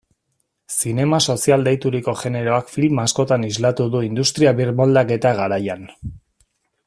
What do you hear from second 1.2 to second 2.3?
sozial deituriko